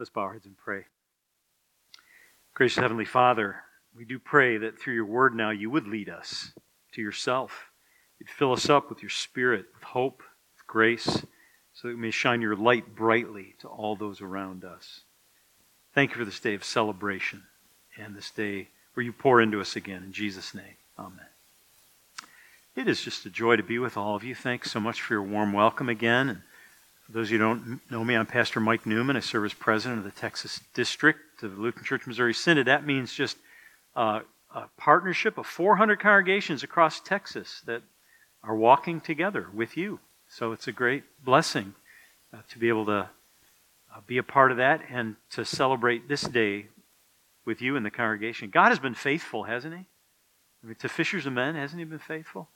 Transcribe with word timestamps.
Let's 0.00 0.08
bow 0.08 0.22
our 0.22 0.32
heads 0.32 0.46
and 0.46 0.56
pray. 0.56 0.84
Gracious 2.54 2.78
Heavenly 2.78 3.04
Father, 3.04 3.56
we 3.94 4.06
do 4.06 4.18
pray 4.18 4.56
that 4.56 4.80
through 4.80 4.94
your 4.94 5.04
word 5.04 5.34
now 5.34 5.50
you 5.50 5.68
would 5.68 5.86
lead 5.86 6.08
us 6.08 6.52
to 6.92 7.02
yourself. 7.02 7.66
You'd 8.18 8.30
fill 8.30 8.54
us 8.54 8.70
up 8.70 8.88
with 8.88 9.02
your 9.02 9.10
spirit, 9.10 9.66
with 9.74 9.82
hope, 9.82 10.22
with 10.56 10.66
grace, 10.66 11.04
so 11.74 11.88
that 11.88 11.96
we 11.96 12.00
may 12.00 12.10
shine 12.10 12.40
your 12.40 12.56
light 12.56 12.96
brightly 12.96 13.56
to 13.58 13.68
all 13.68 13.94
those 13.94 14.22
around 14.22 14.64
us. 14.64 15.00
Thank 15.94 16.12
you 16.12 16.16
for 16.16 16.24
this 16.24 16.40
day 16.40 16.54
of 16.54 16.64
celebration 16.64 17.42
and 17.98 18.16
this 18.16 18.30
day 18.30 18.68
where 18.94 19.04
you 19.04 19.12
pour 19.12 19.38
into 19.42 19.60
us 19.60 19.76
again. 19.76 20.02
In 20.02 20.12
Jesus' 20.12 20.54
name, 20.54 20.76
amen. 20.98 21.26
It 22.74 22.88
is 22.88 23.02
just 23.02 23.26
a 23.26 23.30
joy 23.30 23.56
to 23.56 23.62
be 23.62 23.78
with 23.78 23.98
all 23.98 24.16
of 24.16 24.24
you. 24.24 24.34
Thanks 24.34 24.70
so 24.70 24.80
much 24.80 25.02
for 25.02 25.12
your 25.12 25.22
warm 25.22 25.52
welcome 25.52 25.90
again. 25.90 26.42
Those 27.12 27.26
of 27.26 27.32
you 27.32 27.38
who 27.38 27.44
don't 27.44 27.80
know 27.90 28.04
me, 28.04 28.14
I'm 28.14 28.24
Pastor 28.24 28.60
Mike 28.60 28.86
Newman. 28.86 29.16
I 29.16 29.20
serve 29.20 29.44
as 29.44 29.52
president 29.52 29.98
of 29.98 30.04
the 30.04 30.12
Texas 30.12 30.60
District 30.74 31.42
of 31.42 31.56
the 31.56 31.60
Lutheran 31.60 31.84
Church 31.84 32.06
Missouri 32.06 32.32
Synod. 32.32 32.68
That 32.68 32.86
means 32.86 33.12
just 33.12 33.36
uh, 33.96 34.20
a 34.54 34.66
partnership 34.76 35.36
of 35.36 35.44
400 35.44 35.98
congregations 35.98 36.62
across 36.62 37.00
Texas 37.00 37.62
that 37.66 37.82
are 38.44 38.54
walking 38.54 39.00
together 39.00 39.48
with 39.52 39.76
you. 39.76 39.98
So 40.28 40.52
it's 40.52 40.68
a 40.68 40.72
great 40.72 41.02
blessing 41.24 41.74
uh, 42.32 42.42
to 42.48 42.58
be 42.60 42.68
able 42.68 42.86
to 42.86 43.10
uh, 43.92 44.00
be 44.06 44.18
a 44.18 44.22
part 44.22 44.52
of 44.52 44.58
that 44.58 44.82
and 44.88 45.16
to 45.30 45.44
celebrate 45.44 46.06
this 46.06 46.22
day 46.22 46.66
with 47.44 47.60
you 47.60 47.74
in 47.74 47.82
the 47.82 47.90
congregation. 47.90 48.50
God 48.50 48.68
has 48.68 48.78
been 48.78 48.94
faithful, 48.94 49.42
hasn't 49.42 49.74
He? 49.74 49.84
I 50.62 50.66
mean, 50.66 50.76
to 50.76 50.88
fishers 50.88 51.26
of 51.26 51.32
men, 51.32 51.56
hasn't 51.56 51.80
He 51.80 51.84
been 51.84 51.98
faithful? 51.98 52.50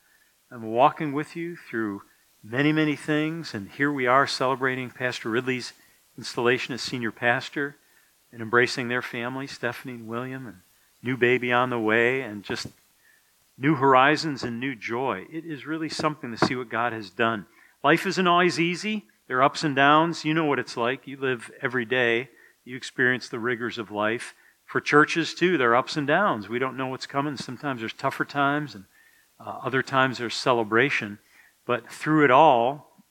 I'm 0.49 0.63
walking 0.63 1.11
with 1.11 1.35
you 1.35 1.57
through 1.57 2.03
many, 2.45 2.71
many 2.71 2.95
things. 2.95 3.53
And 3.53 3.69
here 3.69 3.91
we 3.91 4.05
are 4.05 4.27
celebrating 4.27 4.91
Pastor 4.91 5.29
Ridley's 5.29 5.73
installation 6.17 6.73
as 6.73 6.81
senior 6.81 7.11
pastor 7.11 7.75
and 8.31 8.41
embracing 8.41 8.87
their 8.87 9.01
family, 9.01 9.47
Stephanie 9.47 9.95
and 9.95 10.07
William, 10.07 10.45
and 10.45 10.57
new 11.01 11.17
baby 11.17 11.51
on 11.51 11.69
the 11.69 11.79
way, 11.79 12.21
and 12.21 12.43
just 12.43 12.67
new 13.57 13.75
horizons 13.75 14.43
and 14.43 14.59
new 14.59 14.75
joy. 14.75 15.25
It 15.31 15.45
is 15.45 15.65
really 15.65 15.89
something 15.89 16.35
to 16.35 16.45
see 16.45 16.55
what 16.55 16.69
God 16.69 16.93
has 16.93 17.09
done. 17.09 17.47
Life 17.83 18.05
isn't 18.05 18.27
always 18.27 18.59
easy. 18.59 19.05
There 19.27 19.37
are 19.37 19.43
ups 19.43 19.63
and 19.63 19.75
downs. 19.75 20.23
You 20.23 20.33
know 20.33 20.45
what 20.45 20.59
it's 20.59 20.77
like. 20.77 21.07
You 21.07 21.17
live 21.17 21.49
every 21.61 21.85
day. 21.85 22.29
You 22.63 22.75
experience 22.75 23.27
the 23.27 23.39
rigors 23.39 23.77
of 23.77 23.91
life. 23.91 24.35
For 24.65 24.81
churches, 24.81 25.33
too, 25.33 25.57
there 25.57 25.71
are 25.71 25.75
ups 25.75 25.95
and 25.95 26.07
downs. 26.07 26.49
We 26.49 26.59
don't 26.59 26.77
know 26.77 26.87
what's 26.87 27.07
coming. 27.07 27.37
Sometimes 27.37 27.79
there's 27.79 27.93
tougher 27.93 28.25
times, 28.25 28.75
and 28.75 28.85
uh, 29.39 29.59
other 29.63 29.83
times 29.83 30.17
there's 30.17 30.35
celebration. 30.35 31.19
But 31.65 31.91
through 31.91 32.25
it 32.25 32.31
all, 32.31 33.03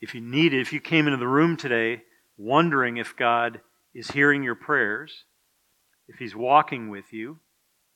if 0.00 0.14
you 0.14 0.20
needed, 0.20 0.60
if 0.60 0.72
you 0.72 0.80
came 0.80 1.06
into 1.06 1.18
the 1.18 1.28
room 1.28 1.56
today 1.56 2.02
wondering 2.36 2.96
if 2.96 3.16
God 3.16 3.60
is 3.94 4.10
hearing 4.10 4.42
your 4.42 4.54
prayers, 4.54 5.24
if 6.08 6.18
He's 6.18 6.34
walking 6.34 6.88
with 6.88 7.12
you, 7.12 7.38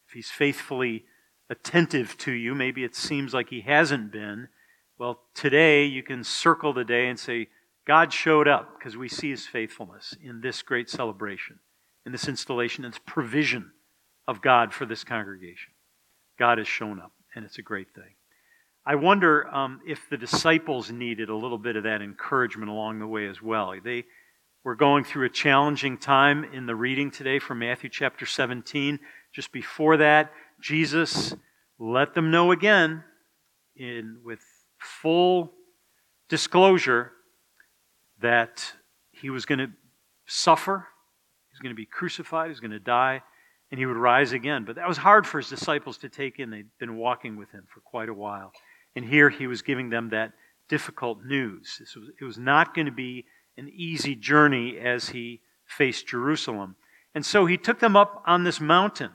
if 0.07 0.15
He's 0.15 0.31
faithfully 0.31 1.05
attentive 1.51 2.17
to 2.19 2.33
you, 2.33 2.55
maybe 2.55 2.85
it 2.85 2.95
seems 2.95 3.33
like 3.35 3.49
He 3.49 3.63
hasn't 3.63 4.13
been, 4.13 4.49
well, 4.99 5.21
today 5.35 5.85
you 5.85 6.03
can 6.03 6.23
circle 6.23 6.73
the 6.73 6.85
day 6.85 7.09
and 7.09 7.19
say, 7.19 7.49
God 7.87 8.13
showed 8.13 8.49
up 8.49 8.79
because 8.79 8.97
we 8.97 9.09
see 9.09 9.31
His 9.31 9.47
faithfulness 9.47 10.15
in 10.23 10.41
this 10.41 10.63
great 10.63 10.91
celebration, 10.91 11.61
in 12.05 12.13
this 12.13 12.29
installation, 12.29 12.85
in 12.85 12.91
this 12.91 13.01
provision 13.07 13.73
of 14.29 14.43
God 14.43 14.73
for 14.73 14.87
this 14.87 15.05
congregation. 15.05 15.73
God 16.39 16.59
has 16.59 16.69
shown 16.69 17.01
up, 17.01 17.13
and 17.35 17.45
it's 17.45 17.59
a 17.59 17.63
great 17.63 17.89
thing. 17.95 18.15
I 18.89 18.95
wonder 18.95 19.53
um, 19.53 19.81
if 19.85 20.09
the 20.09 20.17
disciples 20.17 20.93
needed 20.93 21.29
a 21.29 21.35
little 21.35 21.59
bit 21.59 21.75
of 21.75 21.83
that 21.83 22.03
encouragement 22.03 22.71
along 22.71 23.01
the 23.01 23.07
way 23.09 23.27
as 23.27 23.43
well. 23.43 23.75
They 23.83 24.05
were 24.63 24.77
going 24.77 25.03
through 25.03 25.27
a 25.27 25.29
challenging 25.29 25.99
time 25.99 26.45
in 26.45 26.67
the 26.67 26.77
reading 26.77 27.11
today 27.11 27.41
from 27.41 27.59
Matthew 27.59 27.91
chapter 27.91 28.27
17. 28.27 29.01
Just 29.35 29.51
before 29.51 29.97
that, 29.97 30.31
Jesus 30.61 31.35
let 31.81 32.15
them 32.15 32.31
know 32.31 32.53
again, 32.53 33.03
in, 33.75 34.19
with 34.25 34.39
full 34.79 35.53
disclosure, 36.29 37.11
that 38.21 38.73
he 39.11 39.31
was 39.31 39.47
going 39.47 39.59
to 39.59 39.71
suffer, 40.27 40.87
he 41.49 41.55
was 41.55 41.59
going 41.61 41.75
to 41.75 41.77
be 41.77 41.87
crucified, 41.87 42.47
he 42.47 42.51
was 42.51 42.61
going 42.61 42.71
to 42.71 42.79
die, 42.79 43.21
and 43.73 43.81
he 43.81 43.87
would 43.87 43.97
rise 43.97 44.31
again. 44.31 44.65
But 44.65 44.77
that 44.77 44.87
was 44.87 44.99
hard 44.99 45.27
for 45.27 45.39
his 45.39 45.49
disciples 45.49 45.99
to 45.99 46.09
take 46.09 46.39
in. 46.39 46.51
They'd 46.51 46.69
been 46.79 46.97
walking 46.97 47.37
with 47.37 47.51
him 47.51 47.65
for 47.75 47.81
quite 47.81 48.09
a 48.09 48.15
while. 48.15 48.53
And 48.97 49.05
here 49.05 49.31
he 49.31 49.47
was 49.47 49.63
giving 49.63 49.91
them 49.91 50.09
that 50.09 50.33
difficult 50.69 51.23
news. 51.25 51.81
It 52.21 52.25
was 52.25 52.39
not 52.39 52.75
going 52.75 52.87
to 52.87 52.93
be 52.93 53.27
an 53.57 53.71
easy 53.73 54.17
journey 54.17 54.79
as 54.79 55.11
he 55.11 55.43
faced 55.67 56.09
Jerusalem. 56.09 56.77
And 57.15 57.25
so 57.25 57.47
he 57.47 57.57
took 57.57 57.79
them 57.79 57.95
up 57.95 58.23
on 58.27 58.45
this 58.45 58.61
mountain, 58.61 59.13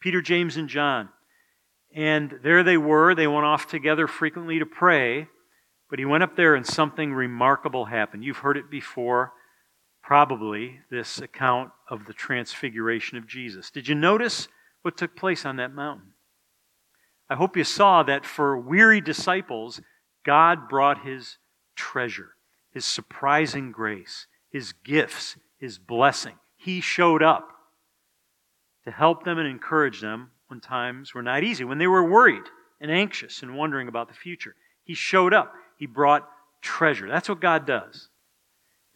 Peter, 0.00 0.22
James, 0.22 0.56
and 0.56 0.68
John. 0.68 1.08
And 1.94 2.38
there 2.42 2.62
they 2.62 2.76
were. 2.76 3.14
They 3.14 3.26
went 3.26 3.46
off 3.46 3.66
together 3.66 4.06
frequently 4.06 4.58
to 4.58 4.66
pray. 4.66 5.28
But 5.88 5.98
he 5.98 6.04
went 6.04 6.22
up 6.22 6.36
there 6.36 6.54
and 6.54 6.64
something 6.64 7.12
remarkable 7.12 7.86
happened. 7.86 8.22
You've 8.22 8.38
heard 8.38 8.56
it 8.56 8.70
before, 8.70 9.32
probably, 10.02 10.80
this 10.90 11.18
account 11.18 11.72
of 11.88 12.06
the 12.06 12.12
transfiguration 12.12 13.18
of 13.18 13.26
Jesus. 13.26 13.70
Did 13.70 13.88
you 13.88 13.96
notice 13.96 14.46
what 14.82 14.96
took 14.96 15.16
place 15.16 15.44
on 15.44 15.56
that 15.56 15.74
mountain? 15.74 16.09
I 17.30 17.36
hope 17.36 17.56
you 17.56 17.62
saw 17.62 18.02
that 18.02 18.26
for 18.26 18.58
weary 18.58 19.00
disciples, 19.00 19.80
God 20.24 20.68
brought 20.68 21.06
his 21.06 21.38
treasure, 21.76 22.30
his 22.72 22.84
surprising 22.84 23.70
grace, 23.70 24.26
his 24.50 24.72
gifts, 24.72 25.36
his 25.56 25.78
blessing. 25.78 26.34
He 26.56 26.80
showed 26.80 27.22
up 27.22 27.48
to 28.84 28.90
help 28.90 29.24
them 29.24 29.38
and 29.38 29.46
encourage 29.46 30.00
them 30.00 30.32
when 30.48 30.60
times 30.60 31.14
were 31.14 31.22
not 31.22 31.44
easy, 31.44 31.62
when 31.62 31.78
they 31.78 31.86
were 31.86 32.04
worried 32.04 32.42
and 32.80 32.90
anxious 32.90 33.42
and 33.42 33.56
wondering 33.56 33.86
about 33.86 34.08
the 34.08 34.14
future. 34.14 34.56
He 34.82 34.94
showed 34.94 35.32
up. 35.32 35.54
He 35.76 35.86
brought 35.86 36.28
treasure. 36.60 37.08
That's 37.08 37.28
what 37.28 37.40
God 37.40 37.64
does. 37.64 38.08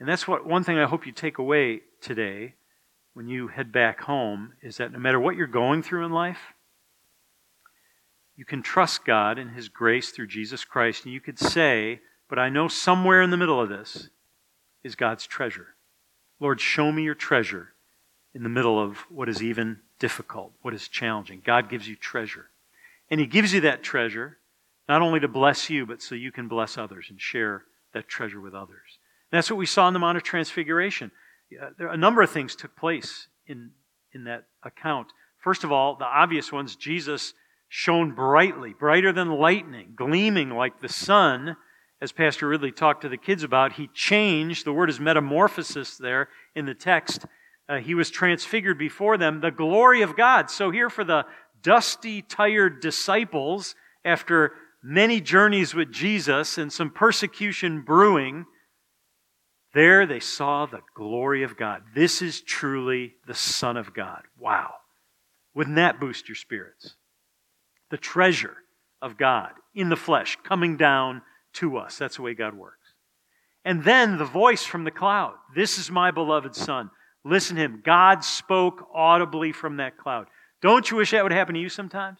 And 0.00 0.08
that's 0.08 0.26
what 0.26 0.44
one 0.44 0.64
thing 0.64 0.76
I 0.76 0.86
hope 0.86 1.06
you 1.06 1.12
take 1.12 1.38
away 1.38 1.82
today 2.00 2.54
when 3.12 3.28
you 3.28 3.46
head 3.46 3.70
back 3.70 4.00
home 4.00 4.54
is 4.60 4.78
that 4.78 4.92
no 4.92 4.98
matter 4.98 5.20
what 5.20 5.36
you're 5.36 5.46
going 5.46 5.84
through 5.84 6.04
in 6.04 6.10
life, 6.10 6.52
you 8.36 8.44
can 8.44 8.62
trust 8.62 9.04
God 9.04 9.38
and 9.38 9.50
His 9.50 9.68
grace 9.68 10.10
through 10.10 10.26
Jesus 10.26 10.64
Christ, 10.64 11.04
and 11.04 11.14
you 11.14 11.20
could 11.20 11.38
say, 11.38 12.00
But 12.28 12.38
I 12.38 12.48
know 12.48 12.68
somewhere 12.68 13.22
in 13.22 13.30
the 13.30 13.36
middle 13.36 13.60
of 13.60 13.68
this 13.68 14.08
is 14.82 14.96
God's 14.96 15.26
treasure. 15.26 15.68
Lord, 16.40 16.60
show 16.60 16.90
me 16.90 17.04
your 17.04 17.14
treasure 17.14 17.74
in 18.34 18.42
the 18.42 18.48
middle 18.48 18.82
of 18.82 18.98
what 19.08 19.28
is 19.28 19.42
even 19.42 19.78
difficult, 19.98 20.52
what 20.62 20.74
is 20.74 20.88
challenging. 20.88 21.42
God 21.44 21.70
gives 21.70 21.88
you 21.88 21.94
treasure. 21.94 22.50
And 23.10 23.20
He 23.20 23.26
gives 23.26 23.52
you 23.52 23.60
that 23.62 23.82
treasure 23.82 24.38
not 24.88 25.02
only 25.02 25.20
to 25.20 25.28
bless 25.28 25.70
you, 25.70 25.86
but 25.86 26.02
so 26.02 26.14
you 26.14 26.32
can 26.32 26.48
bless 26.48 26.76
others 26.76 27.06
and 27.08 27.20
share 27.20 27.64
that 27.94 28.08
treasure 28.08 28.40
with 28.40 28.54
others. 28.54 28.98
And 29.30 29.38
that's 29.38 29.50
what 29.50 29.56
we 29.56 29.66
saw 29.66 29.88
in 29.88 29.94
the 29.94 30.00
Mount 30.00 30.16
of 30.16 30.22
Transfiguration. 30.22 31.10
Uh, 31.60 31.70
there, 31.78 31.88
a 31.88 31.96
number 31.96 32.20
of 32.20 32.30
things 32.30 32.54
took 32.54 32.76
place 32.76 33.28
in, 33.46 33.70
in 34.12 34.24
that 34.24 34.44
account. 34.62 35.08
First 35.38 35.64
of 35.64 35.72
all, 35.72 35.96
the 35.96 36.04
obvious 36.04 36.52
ones 36.52 36.76
Jesus 36.76 37.32
shone 37.76 38.12
brightly, 38.12 38.72
brighter 38.72 39.12
than 39.12 39.28
lightning, 39.28 39.94
gleaming 39.96 40.48
like 40.48 40.80
the 40.80 40.88
sun, 40.88 41.56
as 42.00 42.12
Pastor 42.12 42.46
Ridley 42.46 42.70
talked 42.70 43.02
to 43.02 43.08
the 43.08 43.16
kids 43.16 43.42
about. 43.42 43.72
He 43.72 43.88
changed, 43.92 44.64
the 44.64 44.72
word 44.72 44.90
is 44.90 45.00
metamorphosis 45.00 45.96
there 45.96 46.28
in 46.54 46.66
the 46.66 46.74
text. 46.74 47.26
Uh, 47.68 47.78
he 47.78 47.96
was 47.96 48.12
transfigured 48.12 48.78
before 48.78 49.18
them, 49.18 49.40
the 49.40 49.50
glory 49.50 50.02
of 50.02 50.16
God. 50.16 50.52
So, 50.52 50.70
here 50.70 50.88
for 50.88 51.02
the 51.02 51.26
dusty, 51.62 52.22
tired 52.22 52.78
disciples, 52.78 53.74
after 54.04 54.52
many 54.80 55.20
journeys 55.20 55.74
with 55.74 55.90
Jesus 55.90 56.58
and 56.58 56.72
some 56.72 56.90
persecution 56.90 57.82
brewing, 57.82 58.46
there 59.72 60.06
they 60.06 60.20
saw 60.20 60.66
the 60.66 60.82
glory 60.94 61.42
of 61.42 61.56
God. 61.56 61.82
This 61.92 62.22
is 62.22 62.40
truly 62.40 63.16
the 63.26 63.34
Son 63.34 63.76
of 63.76 63.92
God. 63.92 64.22
Wow. 64.38 64.74
Wouldn't 65.56 65.74
that 65.74 65.98
boost 65.98 66.28
your 66.28 66.36
spirits? 66.36 66.94
The 67.94 67.98
treasure 67.98 68.56
of 69.00 69.16
God 69.16 69.52
in 69.72 69.88
the 69.88 69.94
flesh 69.94 70.36
coming 70.42 70.76
down 70.76 71.22
to 71.52 71.76
us. 71.76 71.96
That's 71.96 72.16
the 72.16 72.22
way 72.22 72.34
God 72.34 72.52
works. 72.52 72.88
And 73.64 73.84
then 73.84 74.18
the 74.18 74.24
voice 74.24 74.64
from 74.64 74.82
the 74.82 74.90
cloud 74.90 75.34
This 75.54 75.78
is 75.78 75.92
my 75.92 76.10
beloved 76.10 76.56
Son. 76.56 76.90
Listen 77.24 77.54
to 77.54 77.62
him. 77.62 77.82
God 77.86 78.24
spoke 78.24 78.88
audibly 78.92 79.52
from 79.52 79.76
that 79.76 79.96
cloud. 79.96 80.26
Don't 80.60 80.90
you 80.90 80.96
wish 80.96 81.12
that 81.12 81.22
would 81.22 81.30
happen 81.30 81.54
to 81.54 81.60
you 81.60 81.68
sometimes? 81.68 82.18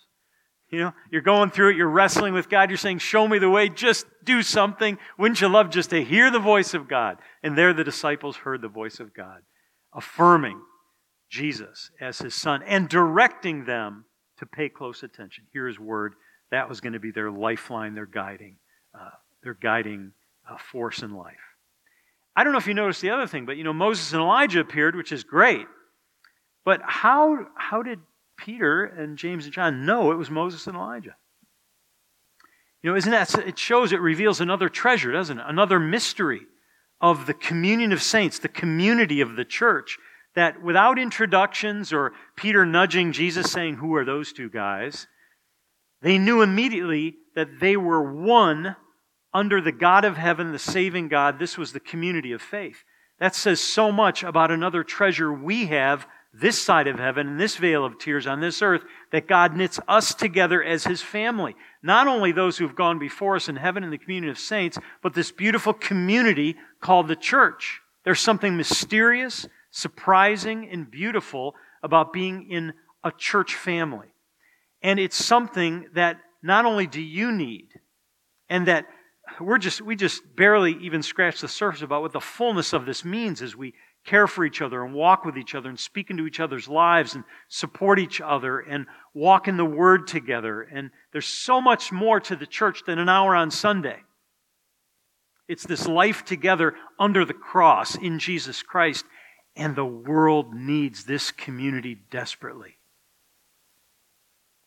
You 0.70 0.78
know, 0.78 0.92
you're 1.10 1.22
going 1.22 1.50
through 1.50 1.70
it, 1.70 1.76
you're 1.76 1.88
wrestling 1.88 2.34
with 2.34 2.48
God, 2.48 2.70
you're 2.70 2.76
saying, 2.76 2.98
Show 2.98 3.26
me 3.26 3.40
the 3.40 3.50
way, 3.50 3.68
just 3.68 4.06
do 4.22 4.44
something. 4.44 4.96
Wouldn't 5.18 5.40
you 5.40 5.48
love 5.48 5.70
just 5.70 5.90
to 5.90 6.04
hear 6.04 6.30
the 6.30 6.38
voice 6.38 6.72
of 6.72 6.86
God? 6.86 7.18
And 7.42 7.58
there 7.58 7.72
the 7.72 7.82
disciples 7.82 8.36
heard 8.36 8.62
the 8.62 8.68
voice 8.68 9.00
of 9.00 9.12
God, 9.12 9.40
affirming 9.92 10.60
Jesus 11.28 11.90
as 12.00 12.18
his 12.18 12.36
son 12.36 12.62
and 12.62 12.88
directing 12.88 13.64
them 13.64 14.04
to 14.38 14.46
pay 14.46 14.69
close 14.69 15.02
attention. 15.02 15.44
Hear 15.52 15.66
his 15.66 15.78
word. 15.78 16.14
That 16.50 16.69
was 16.69 16.81
going 16.81 16.92
to 16.92 17.00
be 17.00 17.10
their 17.10 17.31
lifeline, 17.31 17.94
their 17.94 18.06
guiding, 18.06 18.56
uh, 18.94 19.10
their 19.42 19.54
guiding 19.54 20.12
uh, 20.48 20.56
force 20.56 21.02
in 21.02 21.14
life. 21.14 21.36
I 22.36 22.44
don't 22.44 22.52
know 22.52 22.58
if 22.58 22.66
you 22.66 22.75
noticed 22.75 23.00
the 23.00 23.10
other 23.10 23.26
thing, 23.26 23.46
but 23.46 23.56
you 23.56 23.64
know, 23.64 23.72
Moses 23.72 24.12
and 24.12 24.20
Elijah 24.20 24.60
appeared, 24.60 24.96
which 24.96 25.12
is 25.12 25.25
great. 25.25 25.66
But 26.64 26.81
how, 26.82 27.46
how 27.54 27.82
did 27.82 28.00
Peter 28.36 28.84
and 28.84 29.16
James 29.16 29.44
and 29.44 29.54
John 29.54 29.86
know 29.86 30.10
it 30.10 30.16
was 30.16 30.31
Moses 30.31 30.66
and 30.66 30.76
Elijah? 30.76 31.16
You 32.82 32.90
know, 32.90 32.96
isn't 32.96 33.10
that, 33.10 33.34
it 33.46 33.58
shows, 33.58 33.92
it 33.92 34.00
reveals 34.00 34.40
another 34.40 34.69
treasure, 34.69 35.12
doesn't 35.12 35.38
it? 35.38 35.44
Another 35.46 35.78
mystery 35.78 36.42
of 37.00 37.26
the 37.26 37.34
communion 37.34 37.92
of 37.92 38.02
saints, 38.02 38.38
the 38.38 38.48
community 38.48 39.20
of 39.20 39.36
the 39.36 39.44
church, 39.44 39.98
that 40.34 40.62
without 40.62 40.98
introductions 40.98 41.92
or 41.92 42.12
Peter 42.36 42.66
nudging 42.66 43.12
Jesus 43.12 43.50
saying, 43.50 43.76
Who 43.76 43.94
are 43.94 44.04
those 44.04 44.32
two 44.32 44.48
guys? 44.48 45.06
They 46.02 46.19
knew 46.19 46.42
immediately 46.42 47.16
that 47.34 47.60
they 47.60 47.76
were 47.76 48.12
one 48.12 48.76
under 49.32 49.60
the 49.60 49.72
God 49.72 50.04
of 50.04 50.16
heaven, 50.16 50.52
the 50.52 50.58
saving 50.58 51.08
God. 51.08 51.38
This 51.38 51.58
was 51.58 51.72
the 51.72 51.81
community 51.81 52.32
of 52.32 52.42
faith. 52.42 52.84
That 53.19 53.34
says 53.34 53.60
so 53.60 53.90
much 53.90 54.22
about 54.22 54.50
another 54.50 54.84
treasure 54.84 55.32
we 55.32 55.66
have 55.66 56.06
this 56.32 56.60
side 56.60 56.88
of 56.88 56.98
heaven, 56.98 57.28
and 57.28 57.40
this 57.40 57.56
vale 57.56 57.84
of 57.84 57.98
tears 57.98 58.26
on 58.26 58.40
this 58.40 58.60
earth, 58.60 58.82
that 59.12 59.28
God 59.28 59.56
knits 59.56 59.78
us 59.86 60.14
together 60.14 60.62
as 60.62 60.84
His 60.84 61.00
family. 61.00 61.54
Not 61.82 62.08
only 62.08 62.32
those 62.32 62.58
who've 62.58 62.75
gone 62.75 62.98
before 62.98 63.36
us 63.36 63.48
in 63.48 63.56
heaven 63.56 63.84
in 63.84 63.90
the 63.90 63.98
community 63.98 64.31
of 64.31 64.38
saints, 64.38 64.76
but 65.00 65.14
this 65.14 65.31
beautiful 65.31 65.72
community 65.72 66.56
called 66.81 67.06
the 67.06 67.16
church. 67.16 67.81
There's 68.04 68.20
something 68.20 68.56
mysterious, 68.56 69.46
surprising, 69.74 70.68
and 70.70 70.88
beautiful 70.88 71.56
about 71.82 72.12
being 72.12 72.48
in 72.48 72.72
a 73.02 73.10
church 73.10 73.56
family. 73.56 74.06
And 74.82 75.00
it's 75.00 75.16
something 75.16 75.88
that 75.94 76.18
not 76.42 76.64
only 76.64 76.86
do 76.86 77.02
you 77.02 77.32
need, 77.32 77.68
and 78.48 78.68
that 78.68 78.86
we're 79.40 79.58
just 79.58 79.80
we 79.80 79.96
just 79.96 80.22
barely 80.36 80.72
even 80.80 81.02
scratch 81.02 81.40
the 81.40 81.48
surface 81.48 81.82
about 81.82 82.02
what 82.02 82.12
the 82.12 82.20
fullness 82.20 82.72
of 82.72 82.86
this 82.86 83.04
means 83.04 83.42
as 83.42 83.56
we 83.56 83.74
care 84.04 84.28
for 84.28 84.44
each 84.44 84.62
other 84.62 84.84
and 84.84 84.94
walk 84.94 85.24
with 85.24 85.36
each 85.36 85.54
other 85.54 85.70
and 85.70 85.80
speak 85.80 86.10
into 86.10 86.26
each 86.26 86.38
other's 86.38 86.68
lives 86.68 87.14
and 87.14 87.24
support 87.48 87.98
each 87.98 88.20
other 88.20 88.60
and 88.60 88.86
walk 89.12 89.48
in 89.48 89.56
the 89.56 89.64
Word 89.64 90.06
together. 90.06 90.62
And 90.62 90.90
there's 91.12 91.26
so 91.26 91.60
much 91.60 91.90
more 91.90 92.20
to 92.20 92.36
the 92.36 92.46
church 92.46 92.82
than 92.86 92.98
an 92.98 93.08
hour 93.08 93.34
on 93.34 93.50
Sunday. 93.50 93.96
It's 95.48 95.66
this 95.66 95.88
life 95.88 96.24
together 96.24 96.74
under 96.98 97.24
the 97.24 97.34
cross 97.34 97.96
in 97.96 98.18
Jesus 98.18 98.62
Christ, 98.62 99.04
and 99.56 99.76
the 99.76 99.84
world 99.84 100.54
needs 100.54 101.04
this 101.04 101.30
community 101.30 101.96
desperately. 102.10 102.78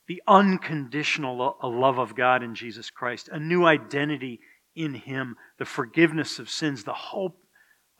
The 0.07 0.23
unconditional 0.27 1.57
love 1.61 1.99
of 1.99 2.15
God 2.15 2.41
in 2.41 2.55
Jesus 2.55 2.89
Christ, 2.89 3.27
a 3.29 3.39
new 3.39 3.65
identity 3.65 4.39
in 4.75 4.93
Him, 4.93 5.35
the 5.57 5.65
forgiveness 5.65 6.39
of 6.39 6.49
sins, 6.49 6.83
the 6.83 6.93
hope 6.93 7.43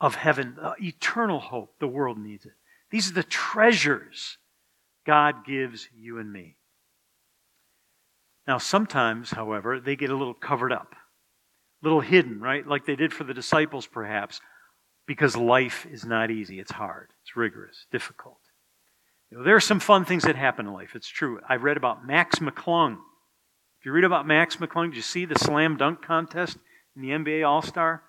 of 0.00 0.14
heaven, 0.14 0.56
the 0.56 0.74
eternal 0.80 1.40
hope. 1.40 1.74
The 1.80 1.88
world 1.88 2.18
needs 2.18 2.46
it. 2.46 2.52
These 2.90 3.10
are 3.10 3.14
the 3.14 3.22
treasures 3.22 4.38
God 5.04 5.44
gives 5.44 5.88
you 5.94 6.18
and 6.18 6.32
me. 6.32 6.56
Now, 8.46 8.56
sometimes, 8.56 9.30
however, 9.30 9.78
they 9.78 9.94
get 9.94 10.08
a 10.08 10.16
little 10.16 10.32
covered 10.32 10.72
up, 10.72 10.94
a 10.94 11.86
little 11.86 12.00
hidden, 12.00 12.40
right? 12.40 12.66
Like 12.66 12.86
they 12.86 12.96
did 12.96 13.12
for 13.12 13.24
the 13.24 13.34
disciples, 13.34 13.86
perhaps, 13.86 14.40
because 15.08 15.34
life 15.34 15.86
is 15.90 16.04
not 16.04 16.30
easy. 16.30 16.60
It's 16.60 16.70
hard, 16.70 17.08
it's 17.22 17.34
rigorous, 17.34 17.86
difficult. 17.90 18.38
You 19.30 19.38
know, 19.38 19.44
there 19.44 19.56
are 19.56 19.60
some 19.60 19.80
fun 19.80 20.04
things 20.04 20.22
that 20.22 20.36
happen 20.36 20.66
in 20.66 20.72
life. 20.72 20.94
It's 20.94 21.08
true. 21.08 21.40
I've 21.48 21.64
read 21.64 21.76
about 21.76 22.06
Max 22.06 22.38
McClung. 22.38 22.98
If 23.80 23.86
you 23.86 23.92
read 23.92 24.04
about 24.04 24.26
Max 24.26 24.56
McClung, 24.56 24.90
did 24.90 24.96
you 24.96 25.02
see 25.02 25.24
the 25.24 25.38
slam 25.38 25.76
dunk 25.76 26.02
contest 26.02 26.58
in 26.94 27.02
the 27.02 27.08
NBA 27.08 27.46
All 27.46 27.62
Star? 27.62 28.02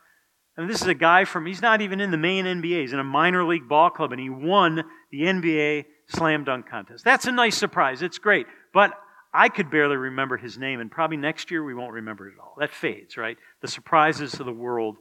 And 0.58 0.70
this 0.70 0.82
is 0.82 0.88
a 0.88 0.94
guy 0.94 1.24
from, 1.24 1.46
he's 1.46 1.62
not 1.62 1.82
even 1.82 2.02
in 2.02 2.12
the 2.12 2.18
main 2.18 2.44
NBA. 2.44 2.82
He's 2.82 2.94
in 2.94 3.00
a 3.00 3.04
minor 3.04 3.46
league 3.46 3.70
ball 3.70 3.90
club, 3.90 4.12
and 4.12 4.20
he 4.20 4.30
won 4.30 4.84
the 5.10 5.22
NBA 5.22 5.86
slam 6.10 6.44
dunk 6.44 6.70
contest. 6.70 7.06
That's 7.06 7.26
a 7.26 7.32
nice 7.32 7.56
surprise. 7.56 8.02
It's 8.02 8.18
great. 8.18 8.46
But 8.74 8.92
I 9.34 9.48
could 9.48 9.72
barely 9.72 9.96
remember 9.96 10.36
his 10.36 10.58
name, 10.58 10.82
and 10.82 10.92
probably 10.92 11.18
next 11.18 11.50
year 11.50 11.64
we 11.64 11.74
won't 11.74 11.94
remember 11.94 12.28
it 12.28 12.34
at 12.34 12.42
all. 12.42 12.56
That 12.60 12.72
fades, 12.72 13.16
right? 13.16 13.38
The 13.62 13.70
surprises 13.70 14.40
of 14.40 14.46
the 14.46 14.52
world 14.52 14.98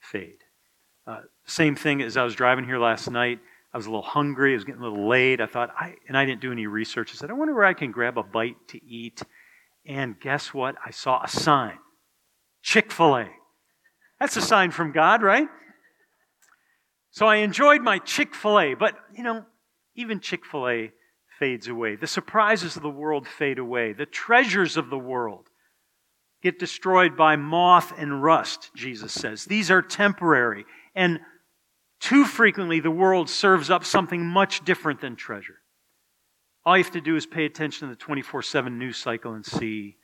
fade. 0.00 0.38
Uh, 1.06 1.20
same 1.46 1.76
thing 1.76 2.02
as 2.02 2.16
I 2.16 2.24
was 2.24 2.34
driving 2.34 2.64
here 2.64 2.78
last 2.78 3.10
night. 3.10 3.38
I 3.72 3.76
was 3.76 3.86
a 3.86 3.90
little 3.90 4.02
hungry. 4.02 4.52
I 4.52 4.54
was 4.54 4.64
getting 4.64 4.80
a 4.80 4.84
little 4.88 5.08
late. 5.08 5.40
I 5.40 5.46
thought, 5.46 5.70
I, 5.78 5.94
and 6.08 6.16
I 6.16 6.24
didn't 6.24 6.40
do 6.40 6.50
any 6.50 6.66
research. 6.66 7.12
I 7.12 7.16
said, 7.16 7.30
I 7.30 7.34
wonder 7.34 7.54
where 7.54 7.64
I 7.64 7.74
can 7.74 7.92
grab 7.92 8.18
a 8.18 8.22
bite 8.22 8.56
to 8.68 8.84
eat. 8.84 9.22
And 9.84 10.18
guess 10.18 10.52
what? 10.52 10.76
I 10.84 10.90
saw 10.90 11.22
a 11.22 11.28
sign 11.28 11.78
Chick 12.62 12.90
fil 12.90 13.16
A. 13.16 13.28
That's 14.18 14.36
a 14.36 14.42
sign 14.42 14.72
from 14.72 14.90
God, 14.90 15.22
right? 15.22 15.46
So 17.12 17.26
I 17.26 17.36
enjoyed 17.36 17.80
my 17.80 17.98
Chick 17.98 18.34
fil 18.34 18.58
A, 18.58 18.74
but, 18.74 18.94
you 19.14 19.22
know, 19.22 19.44
even 19.94 20.18
Chick 20.18 20.44
fil 20.44 20.68
A 20.68 20.92
fades 21.38 21.68
away. 21.68 21.96
The 21.96 22.06
surprises 22.06 22.76
of 22.76 22.82
the 22.82 22.88
world 22.88 23.28
fade 23.28 23.58
away. 23.58 23.92
The 23.92 24.06
treasures 24.06 24.76
of 24.76 24.90
the 24.90 24.98
world 24.98 25.48
get 26.42 26.58
destroyed 26.58 27.16
by 27.16 27.36
moth 27.36 27.92
and 27.96 28.22
rust, 28.22 28.70
Jesus 28.74 29.12
says. 29.12 29.44
These 29.44 29.70
are 29.70 29.82
temporary. 29.82 30.64
And 30.96 31.20
too 32.00 32.24
frequently, 32.24 32.80
the 32.80 32.90
world 32.90 33.30
serves 33.30 33.70
up 33.70 33.84
something 33.84 34.26
much 34.26 34.64
different 34.64 35.00
than 35.00 35.14
treasure. 35.14 35.60
All 36.64 36.76
you 36.76 36.82
have 36.82 36.92
to 36.94 37.00
do 37.00 37.14
is 37.14 37.26
pay 37.26 37.44
attention 37.44 37.86
to 37.86 37.94
the 37.94 38.00
24 38.00 38.42
7 38.42 38.76
news 38.76 38.96
cycle 38.96 39.34
and 39.34 39.46
see 39.46 39.96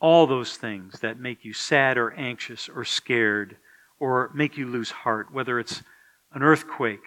all 0.00 0.26
those 0.26 0.56
things 0.56 1.00
that 1.00 1.18
make 1.18 1.44
you 1.44 1.52
sad 1.52 1.96
or 1.96 2.12
anxious 2.12 2.68
or 2.68 2.84
scared 2.84 3.56
or 3.98 4.30
make 4.34 4.56
you 4.56 4.66
lose 4.68 4.90
heart, 4.90 5.32
whether 5.32 5.58
it's 5.58 5.82
an 6.32 6.42
earthquake 6.42 7.04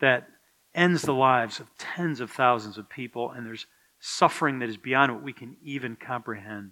that 0.00 0.28
ends 0.74 1.02
the 1.02 1.12
lives 1.12 1.58
of 1.58 1.68
tens 1.76 2.20
of 2.20 2.30
thousands 2.30 2.78
of 2.78 2.88
people 2.88 3.30
and 3.30 3.46
there's 3.46 3.66
suffering 3.98 4.60
that 4.60 4.68
is 4.68 4.76
beyond 4.76 5.12
what 5.12 5.22
we 5.22 5.32
can 5.32 5.56
even 5.62 5.96
comprehend, 5.96 6.70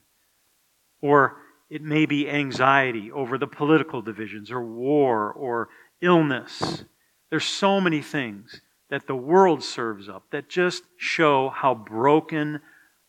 or 1.00 1.38
it 1.70 1.82
may 1.82 2.06
be 2.06 2.28
anxiety 2.28 3.10
over 3.10 3.38
the 3.38 3.46
political 3.46 4.02
divisions 4.02 4.50
or 4.50 4.62
war 4.62 5.32
or 5.32 5.68
illness. 6.04 6.84
There's 7.30 7.44
so 7.44 7.80
many 7.80 8.02
things 8.02 8.60
that 8.90 9.06
the 9.06 9.16
world 9.16 9.62
serves 9.62 10.08
up 10.08 10.24
that 10.30 10.48
just 10.48 10.84
show 10.96 11.48
how 11.48 11.74
broken 11.74 12.60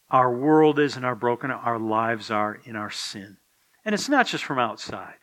our 0.09 0.33
world 0.33 0.80
is 0.80 0.95
and 0.95 1.06
how 1.06 1.15
broken 1.15 1.51
our 1.51 1.77
lives 1.77 2.31
are 2.31 2.59
in 2.65 2.75
our 2.75 2.89
sin. 2.89 3.38
And 3.83 3.94
it's 3.94 4.09
not 4.09 4.27
just 4.27 4.44
from 4.44 4.59
outside. 4.59 5.15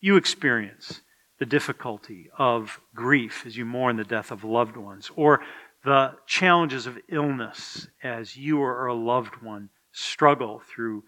You 0.00 0.16
experience 0.16 1.00
the 1.38 1.46
difficulty 1.46 2.30
of 2.38 2.80
grief 2.94 3.44
as 3.46 3.56
you 3.56 3.64
mourn 3.64 3.96
the 3.96 4.04
death 4.04 4.30
of 4.30 4.44
loved 4.44 4.76
ones, 4.76 5.10
or 5.16 5.40
the 5.84 6.14
challenges 6.26 6.86
of 6.86 6.98
illness 7.08 7.88
as 8.02 8.36
you 8.36 8.60
or 8.60 8.86
a 8.86 8.94
loved 8.94 9.42
one 9.42 9.70
struggle 9.92 10.62
through 10.72 11.02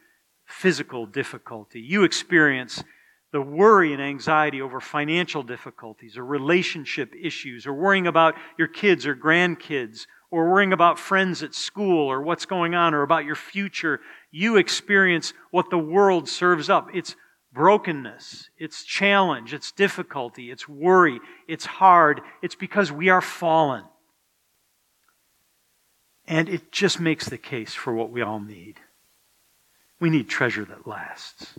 physical 0.44 1.06
difficulty. 1.06 1.80
You 1.80 2.04
experience 2.04 2.82
the 3.32 3.40
worry 3.40 3.92
and 3.92 4.00
anxiety 4.00 4.62
over 4.62 4.80
financial 4.80 5.42
difficulties 5.42 6.16
or 6.16 6.24
relationship 6.24 7.12
issues 7.20 7.66
or 7.66 7.74
worrying 7.74 8.06
about 8.06 8.34
your 8.58 8.68
kids 8.68 9.06
or 9.06 9.16
grandkids 9.16 10.06
or 10.30 10.50
worrying 10.50 10.72
about 10.72 10.98
friends 10.98 11.42
at 11.42 11.54
school 11.54 12.10
or 12.10 12.22
what's 12.22 12.46
going 12.46 12.74
on 12.74 12.94
or 12.94 13.02
about 13.02 13.24
your 13.24 13.34
future, 13.34 14.00
you 14.30 14.56
experience 14.56 15.32
what 15.50 15.70
the 15.70 15.78
world 15.78 16.28
serves 16.28 16.70
up. 16.70 16.88
It's 16.94 17.16
brokenness, 17.52 18.50
it's 18.58 18.84
challenge, 18.84 19.54
it's 19.54 19.72
difficulty, 19.72 20.50
it's 20.50 20.68
worry, 20.68 21.20
it's 21.48 21.64
hard. 21.64 22.20
It's 22.42 22.54
because 22.54 22.92
we 22.92 23.08
are 23.08 23.22
fallen. 23.22 23.84
And 26.28 26.48
it 26.48 26.70
just 26.70 27.00
makes 27.00 27.28
the 27.28 27.38
case 27.38 27.72
for 27.72 27.94
what 27.94 28.10
we 28.10 28.20
all 28.20 28.40
need. 28.40 28.76
We 30.00 30.10
need 30.10 30.28
treasure 30.28 30.64
that 30.66 30.86
lasts. 30.86 31.54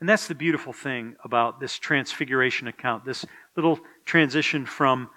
And 0.00 0.08
that's 0.08 0.26
the 0.26 0.34
beautiful 0.34 0.72
thing 0.72 1.16
about 1.24 1.58
this 1.58 1.78
transfiguration 1.78 2.68
account, 2.68 3.04
this 3.04 3.24
little 3.56 3.80
transition 4.04 4.66
from 4.66 5.08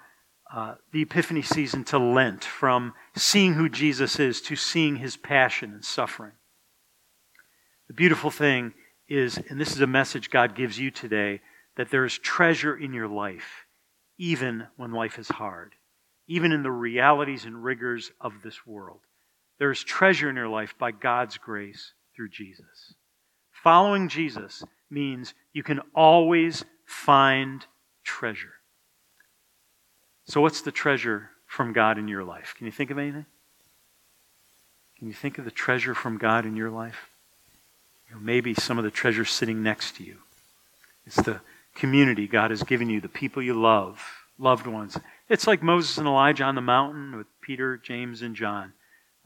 uh, 0.52 0.74
the 0.92 1.02
Epiphany 1.02 1.42
season 1.42 1.84
to 1.84 1.98
Lent, 1.98 2.44
from 2.44 2.94
seeing 3.14 3.54
who 3.54 3.68
Jesus 3.68 4.18
is 4.18 4.40
to 4.42 4.56
seeing 4.56 4.96
his 4.96 5.16
passion 5.16 5.72
and 5.72 5.84
suffering. 5.84 6.32
The 7.88 7.94
beautiful 7.94 8.30
thing 8.30 8.72
is, 9.08 9.38
and 9.48 9.60
this 9.60 9.72
is 9.72 9.80
a 9.80 9.86
message 9.86 10.30
God 10.30 10.54
gives 10.54 10.78
you 10.78 10.90
today, 10.90 11.40
that 11.76 11.90
there 11.90 12.04
is 12.04 12.18
treasure 12.18 12.76
in 12.76 12.92
your 12.94 13.08
life, 13.08 13.66
even 14.18 14.66
when 14.76 14.92
life 14.92 15.18
is 15.18 15.28
hard, 15.28 15.74
even 16.26 16.52
in 16.52 16.62
the 16.62 16.70
realities 16.70 17.44
and 17.44 17.62
rigors 17.62 18.10
of 18.20 18.42
this 18.42 18.66
world. 18.66 19.00
There 19.58 19.70
is 19.70 19.84
treasure 19.84 20.30
in 20.30 20.36
your 20.36 20.48
life 20.48 20.74
by 20.78 20.90
God's 20.90 21.36
grace 21.36 21.92
through 22.16 22.30
Jesus. 22.30 22.94
Following 23.62 24.08
Jesus 24.08 24.64
means 24.90 25.34
you 25.52 25.62
can 25.62 25.80
always 25.94 26.64
find 26.86 27.64
treasure. 28.04 28.54
So, 30.24 30.40
what's 30.40 30.62
the 30.62 30.72
treasure 30.72 31.30
from 31.46 31.72
God 31.72 31.98
in 31.98 32.08
your 32.08 32.24
life? 32.24 32.54
Can 32.56 32.66
you 32.66 32.72
think 32.72 32.90
of 32.90 32.98
anything? 32.98 33.26
Can 34.98 35.08
you 35.08 35.14
think 35.14 35.38
of 35.38 35.44
the 35.44 35.50
treasure 35.50 35.94
from 35.94 36.18
God 36.18 36.46
in 36.46 36.56
your 36.56 36.70
life? 36.70 37.10
You 38.08 38.16
know, 38.16 38.20
maybe 38.22 38.54
some 38.54 38.78
of 38.78 38.84
the 38.84 38.90
treasure 38.90 39.24
sitting 39.24 39.62
next 39.62 39.96
to 39.96 40.04
you. 40.04 40.16
It's 41.06 41.16
the 41.16 41.40
community 41.74 42.26
God 42.26 42.50
has 42.50 42.62
given 42.62 42.88
you, 42.88 43.00
the 43.00 43.08
people 43.08 43.42
you 43.42 43.54
love, 43.54 44.02
loved 44.38 44.66
ones. 44.66 44.98
It's 45.28 45.46
like 45.46 45.62
Moses 45.62 45.98
and 45.98 46.06
Elijah 46.06 46.44
on 46.44 46.54
the 46.54 46.60
mountain 46.60 47.16
with 47.16 47.26
Peter, 47.40 47.76
James, 47.76 48.22
and 48.22 48.34
John. 48.36 48.72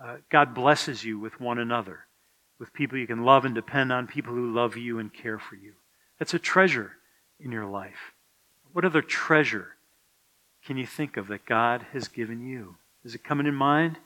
Uh, 0.03 0.17
God 0.31 0.55
blesses 0.55 1.05
you 1.05 1.19
with 1.19 1.41
one 1.41 1.59
another, 1.59 2.07
with 2.59 2.73
people 2.73 2.99
you 2.99 3.07
can 3.07 3.25
love 3.25 3.45
and 3.45 3.55
depend 3.55 3.93
on, 3.93 4.07
people 4.07 4.33
who 4.33 4.53
love 4.53 4.77
you 4.77 4.99
and 4.99 5.13
care 5.13 5.39
for 5.39 5.57
you. 5.57 5.73
That's 6.19 6.35
a 6.35 6.39
treasure 6.39 6.93
in 7.41 7.53
your 7.53 7.67
life. 7.67 8.13
What 8.73 8.85
other 8.85 9.03
treasure 9.03 9.77
can 10.65 10.77
you 10.77 10.87
think 10.87 11.17
of 11.17 11.29
that 11.29 11.47
God 11.47 11.87
has 11.93 12.09
given 12.09 12.47
you? 12.47 12.77
Is 13.05 13.15
it 13.15 13.25
coming 13.25 13.47
in 13.47 13.55
mind? 13.55 13.99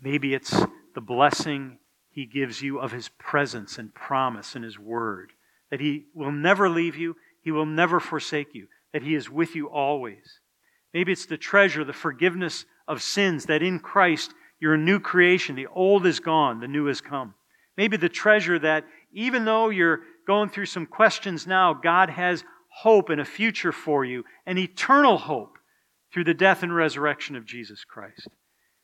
Maybe 0.00 0.34
it's 0.34 0.54
the 0.94 1.00
blessing 1.00 1.78
He 2.10 2.26
gives 2.26 2.62
you 2.62 2.78
of 2.78 2.92
His 2.92 3.08
presence 3.08 3.78
and 3.78 3.94
promise 3.94 4.54
in 4.54 4.62
His 4.62 4.78
Word, 4.78 5.32
that 5.70 5.80
He 5.80 6.04
will 6.14 6.32
never 6.32 6.68
leave 6.68 6.96
you, 6.96 7.16
He 7.42 7.50
will 7.50 7.66
never 7.66 8.00
forsake 8.00 8.54
you, 8.54 8.68
that 8.92 9.02
He 9.02 9.14
is 9.14 9.30
with 9.30 9.54
you 9.54 9.68
always. 9.68 10.40
Maybe 10.92 11.12
it's 11.12 11.26
the 11.26 11.38
treasure, 11.38 11.84
the 11.84 11.92
forgiveness 11.92 12.64
of 12.86 13.02
sins, 13.02 13.46
that 13.46 13.62
in 13.62 13.78
Christ 13.78 14.34
you're 14.62 14.74
a 14.74 14.78
new 14.78 15.00
creation. 15.00 15.56
The 15.56 15.66
old 15.66 16.06
is 16.06 16.20
gone, 16.20 16.60
the 16.60 16.68
new 16.68 16.86
has 16.86 17.00
come. 17.00 17.34
Maybe 17.76 17.96
the 17.96 18.08
treasure 18.08 18.60
that 18.60 18.84
even 19.12 19.44
though 19.44 19.70
you're 19.70 20.02
going 20.24 20.50
through 20.50 20.66
some 20.66 20.86
questions 20.86 21.48
now, 21.48 21.74
God 21.74 22.08
has 22.10 22.44
hope 22.68 23.08
and 23.08 23.20
a 23.20 23.24
future 23.24 23.72
for 23.72 24.04
you, 24.04 24.22
an 24.46 24.58
eternal 24.58 25.18
hope 25.18 25.58
through 26.14 26.22
the 26.22 26.32
death 26.32 26.62
and 26.62 26.72
resurrection 26.72 27.34
of 27.34 27.44
Jesus 27.44 27.82
Christ. 27.82 28.28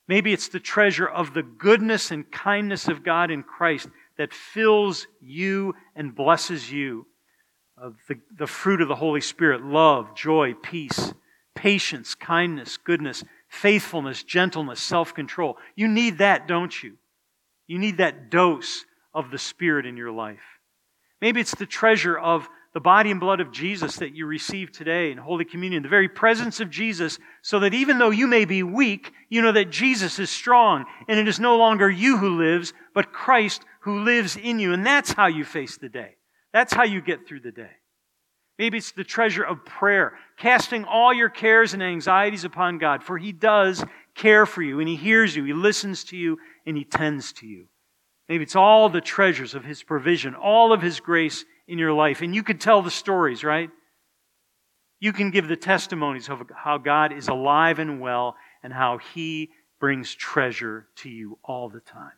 Maybe 0.08 0.32
it's 0.32 0.48
the 0.48 0.58
treasure 0.58 1.06
of 1.06 1.32
the 1.32 1.44
goodness 1.44 2.10
and 2.10 2.28
kindness 2.28 2.88
of 2.88 3.04
God 3.04 3.30
in 3.30 3.44
Christ 3.44 3.86
that 4.16 4.34
fills 4.34 5.06
you 5.20 5.76
and 5.94 6.12
blesses 6.12 6.72
you. 6.72 7.06
Of 7.80 7.94
the, 8.08 8.16
the 8.36 8.48
fruit 8.48 8.80
of 8.80 8.88
the 8.88 8.96
Holy 8.96 9.20
Spirit 9.20 9.62
love, 9.62 10.16
joy, 10.16 10.54
peace, 10.54 11.14
patience, 11.54 12.16
kindness, 12.16 12.76
goodness, 12.76 13.22
faithfulness, 13.48 14.22
gentleness, 14.22 14.80
self 14.80 15.14
control. 15.14 15.56
You 15.74 15.88
need 15.88 16.18
that, 16.18 16.46
don't 16.46 16.82
you? 16.82 16.96
You 17.66 17.78
need 17.78 17.98
that 17.98 18.30
dose 18.30 18.84
of 19.14 19.30
the 19.30 19.38
Spirit 19.38 19.86
in 19.86 19.96
your 19.96 20.12
life. 20.12 20.60
Maybe 21.20 21.40
it's 21.40 21.54
the 21.54 21.66
treasure 21.66 22.16
of 22.16 22.48
the 22.74 22.80
body 22.80 23.10
and 23.10 23.18
blood 23.18 23.40
of 23.40 23.50
Jesus 23.50 23.96
that 23.96 24.14
you 24.14 24.26
receive 24.26 24.70
today 24.70 25.10
in 25.10 25.18
Holy 25.18 25.44
Communion, 25.44 25.82
the 25.82 25.88
very 25.88 26.08
presence 26.08 26.60
of 26.60 26.70
Jesus, 26.70 27.18
so 27.42 27.60
that 27.60 27.74
even 27.74 27.98
though 27.98 28.10
you 28.10 28.26
may 28.26 28.44
be 28.44 28.62
weak, 28.62 29.10
you 29.28 29.42
know 29.42 29.52
that 29.52 29.70
Jesus 29.70 30.18
is 30.18 30.30
strong, 30.30 30.84
and 31.08 31.18
it 31.18 31.26
is 31.26 31.40
no 31.40 31.56
longer 31.56 31.90
you 31.90 32.18
who 32.18 32.38
lives, 32.38 32.72
but 32.94 33.12
Christ 33.12 33.64
who 33.80 34.04
lives 34.04 34.36
in 34.36 34.58
you. 34.58 34.72
And 34.72 34.86
that's 34.86 35.12
how 35.12 35.26
you 35.26 35.44
face 35.44 35.78
the 35.78 35.88
day. 35.88 36.16
That's 36.52 36.72
how 36.72 36.84
you 36.84 37.00
get 37.00 37.26
through 37.26 37.40
the 37.40 37.52
day. 37.52 37.70
Maybe 38.58 38.78
it's 38.78 38.90
the 38.92 39.04
treasure 39.04 39.44
of 39.44 39.64
prayer, 39.64 40.14
casting 40.36 40.84
all 40.84 41.14
your 41.14 41.28
cares 41.28 41.74
and 41.74 41.82
anxieties 41.82 42.44
upon 42.44 42.78
God, 42.78 43.04
for 43.04 43.16
He 43.16 43.32
does 43.32 43.84
care 44.14 44.46
for 44.46 44.62
you, 44.62 44.80
and 44.80 44.88
He 44.88 44.96
hears 44.96 45.36
you, 45.36 45.44
He 45.44 45.52
listens 45.52 46.04
to 46.04 46.16
you, 46.16 46.38
and 46.66 46.76
He 46.76 46.84
tends 46.84 47.32
to 47.34 47.46
you. 47.46 47.66
Maybe 48.28 48.42
it's 48.42 48.56
all 48.56 48.88
the 48.88 49.00
treasures 49.00 49.54
of 49.54 49.64
His 49.64 49.82
provision, 49.82 50.34
all 50.34 50.72
of 50.72 50.82
His 50.82 50.98
grace 50.98 51.44
in 51.68 51.78
your 51.78 51.92
life. 51.92 52.20
And 52.20 52.34
you 52.34 52.42
could 52.42 52.60
tell 52.60 52.82
the 52.82 52.90
stories, 52.90 53.44
right? 53.44 53.70
You 55.00 55.12
can 55.12 55.30
give 55.30 55.46
the 55.46 55.56
testimonies 55.56 56.28
of 56.28 56.42
how 56.54 56.78
God 56.78 57.12
is 57.12 57.28
alive 57.28 57.78
and 57.78 58.00
well 58.00 58.34
and 58.64 58.72
how 58.72 58.98
He 58.98 59.50
brings 59.78 60.12
treasure 60.14 60.88
to 60.96 61.08
you 61.08 61.38
all 61.44 61.68
the 61.68 61.80
time. 61.80 62.12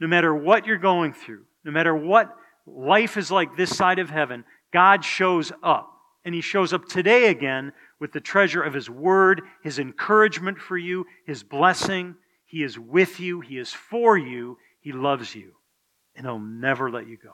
No 0.00 0.08
matter 0.08 0.34
what 0.34 0.66
you're 0.66 0.78
going 0.78 1.12
through, 1.12 1.44
no 1.64 1.70
matter 1.70 1.94
what 1.94 2.34
life 2.66 3.18
is 3.18 3.30
like 3.30 3.56
this 3.56 3.76
side 3.76 3.98
of 3.98 4.08
heaven, 4.08 4.44
God 4.72 5.04
shows 5.04 5.52
up. 5.62 5.88
And 6.24 6.34
He 6.34 6.40
shows 6.40 6.72
up 6.72 6.86
today 6.86 7.28
again 7.28 7.72
with 7.98 8.12
the 8.12 8.20
treasure 8.20 8.62
of 8.62 8.74
His 8.74 8.88
Word, 8.88 9.42
His 9.62 9.78
encouragement 9.78 10.58
for 10.58 10.78
you, 10.78 11.06
His 11.26 11.42
blessing. 11.42 12.14
He 12.46 12.62
is 12.62 12.78
with 12.78 13.18
you, 13.18 13.40
He 13.40 13.58
is 13.58 13.72
for 13.72 14.16
you, 14.16 14.58
He 14.80 14.92
loves 14.92 15.34
you, 15.34 15.52
and 16.14 16.24
He'll 16.24 16.38
never 16.38 16.90
let 16.90 17.08
you 17.08 17.16
go. 17.16 17.32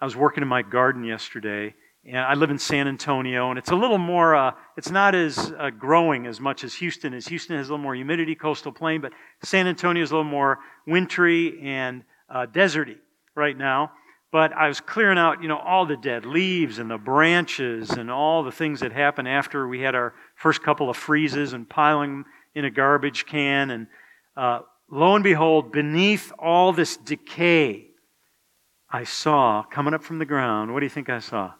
I 0.00 0.04
was 0.04 0.16
working 0.16 0.42
in 0.42 0.48
my 0.48 0.62
garden 0.62 1.04
yesterday, 1.04 1.74
and 2.04 2.18
I 2.18 2.34
live 2.34 2.50
in 2.50 2.58
San 2.58 2.88
Antonio, 2.88 3.50
and 3.50 3.58
it's 3.58 3.70
a 3.70 3.76
little 3.76 3.98
more, 3.98 4.34
uh, 4.34 4.52
it's 4.76 4.90
not 4.90 5.14
as 5.14 5.52
uh, 5.56 5.70
growing 5.70 6.26
as 6.26 6.40
much 6.40 6.64
as 6.64 6.74
Houston 6.74 7.14
is. 7.14 7.26
Houston 7.28 7.56
has 7.56 7.68
a 7.68 7.72
little 7.72 7.82
more 7.82 7.94
humidity, 7.94 8.34
coastal 8.34 8.72
plain, 8.72 9.00
but 9.00 9.12
San 9.44 9.66
Antonio 9.68 10.02
is 10.02 10.10
a 10.10 10.14
little 10.14 10.30
more 10.30 10.58
wintry 10.86 11.60
and 11.62 12.02
uh, 12.28 12.46
deserty 12.46 12.96
right 13.34 13.56
now. 13.56 13.92
But 14.32 14.54
I 14.54 14.66
was 14.66 14.80
clearing 14.80 15.18
out, 15.18 15.42
you 15.42 15.48
know, 15.48 15.58
all 15.58 15.84
the 15.84 15.96
dead 15.96 16.24
leaves 16.24 16.78
and 16.78 16.90
the 16.90 16.96
branches 16.96 17.90
and 17.90 18.10
all 18.10 18.42
the 18.42 18.50
things 18.50 18.80
that 18.80 18.90
happened 18.90 19.28
after 19.28 19.68
we 19.68 19.80
had 19.80 19.94
our 19.94 20.14
first 20.34 20.62
couple 20.62 20.88
of 20.88 20.96
freezes 20.96 21.52
and 21.52 21.68
piling 21.68 22.10
them 22.10 22.26
in 22.54 22.64
a 22.64 22.70
garbage 22.70 23.26
can. 23.26 23.70
And 23.70 23.86
uh, 24.34 24.60
lo 24.90 25.14
and 25.14 25.22
behold, 25.22 25.70
beneath 25.70 26.32
all 26.38 26.72
this 26.72 26.96
decay, 26.96 27.88
I 28.90 29.04
saw 29.04 29.64
coming 29.64 29.92
up 29.92 30.02
from 30.02 30.18
the 30.18 30.24
ground, 30.24 30.72
what 30.72 30.80
do 30.80 30.86
you 30.86 30.90
think 30.90 31.10
I 31.10 31.18
saw? 31.18 31.52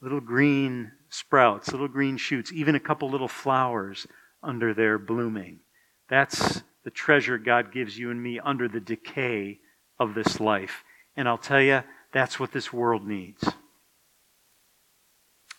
Little 0.00 0.20
green 0.20 0.90
sprouts, 1.08 1.70
little 1.70 1.88
green 1.88 2.16
shoots, 2.16 2.52
even 2.52 2.74
a 2.74 2.80
couple 2.80 3.08
little 3.08 3.28
flowers 3.28 4.08
under 4.42 4.74
there 4.74 4.98
blooming. 4.98 5.60
That's 6.08 6.62
the 6.82 6.90
treasure 6.90 7.38
God 7.38 7.72
gives 7.72 7.96
you 7.96 8.10
and 8.10 8.20
me 8.20 8.40
under 8.40 8.68
the 8.68 8.80
decay 8.80 9.60
of 10.00 10.14
this 10.14 10.40
life. 10.40 10.82
And 11.16 11.28
I'll 11.28 11.38
tell 11.38 11.60
you, 11.60 11.82
that's 12.12 12.40
what 12.40 12.52
this 12.52 12.72
world 12.72 13.06
needs. 13.06 13.44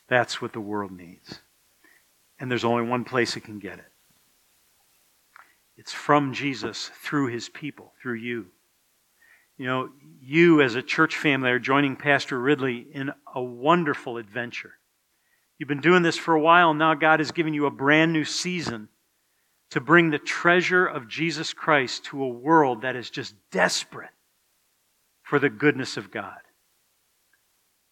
That's 0.08 0.42
what 0.42 0.54
the 0.54 0.60
world 0.60 0.92
needs. 0.92 1.40
And 2.40 2.50
there's 2.50 2.66
only 2.66 2.88
one 2.88 3.04
place 3.04 3.36
it 3.36 3.42
can 3.42 3.60
get 3.60 3.80
it 3.80 3.86
it's 5.80 5.94
from 5.94 6.34
Jesus 6.34 6.92
through 7.02 7.28
his 7.28 7.48
people, 7.48 7.94
through 8.02 8.16
you. 8.16 8.48
You 9.58 9.66
know, 9.66 9.90
you 10.22 10.62
as 10.62 10.76
a 10.76 10.82
church 10.82 11.16
family 11.16 11.52
are 11.52 11.60
joining 11.60 11.96
Pastor 11.96 12.38
Ridley 12.38 12.86
in 12.92 13.12
a 13.34 13.42
wonderful 13.42 14.18
adventure. 14.18 14.74
You've 15.58 15.70
been 15.70 15.80
doing 15.80 16.04
this 16.04 16.18
for 16.18 16.34
a 16.34 16.42
while. 16.42 16.74
Now 16.74 16.96
God 16.96 17.22
has 17.22 17.32
given 17.32 17.54
you 17.54 17.66
a 17.66 17.72
brand 17.72 18.12
new 18.12 18.26
season 18.26 18.90
to 19.70 19.80
bring 19.80 20.10
the 20.10 20.20
treasure 20.20 20.86
of 20.86 21.08
Jesus 21.08 21.54
Christ 21.54 22.04
to 22.06 22.24
a 22.24 22.28
world 22.28 22.82
that 22.82 22.98
is 22.98 23.10
just 23.10 23.34
desperate 23.50 24.10
for 25.30 25.38
the 25.38 25.50
goodness 25.50 25.96
of 25.96 26.10
God. 26.10 26.40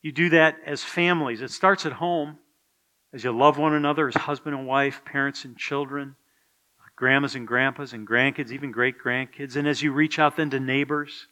You 0.01 0.11
do 0.11 0.29
that 0.29 0.57
as 0.65 0.83
families. 0.83 1.41
It 1.41 1.51
starts 1.51 1.85
at 1.85 1.93
home 1.93 2.39
as 3.13 3.23
you 3.23 3.31
love 3.31 3.59
one 3.59 3.75
another 3.75 4.07
as 4.07 4.15
husband 4.15 4.55
and 4.55 4.65
wife, 4.65 5.03
parents 5.05 5.45
and 5.45 5.55
children, 5.55 6.15
grandmas 6.95 7.35
and 7.35 7.47
grandpas 7.47 7.93
and 7.93 8.07
grandkids, 8.07 8.51
even 8.51 8.71
great 8.71 8.95
grandkids. 8.99 9.55
And 9.55 9.67
as 9.67 9.83
you 9.83 9.91
reach 9.91 10.17
out 10.17 10.35
then 10.35 10.49
to 10.49 10.59
neighbors, 10.59 11.27